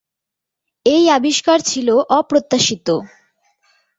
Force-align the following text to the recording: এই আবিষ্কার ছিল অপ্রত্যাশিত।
এই 0.85 1.03
আবিষ্কার 1.09 1.59
ছিল 1.61 1.87
অপ্রত্যাশিত। 2.19 2.87